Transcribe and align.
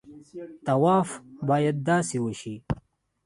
طواف 0.67 1.09
باید 1.49 1.75
داسې 1.89 2.17
وشي. 2.21 2.55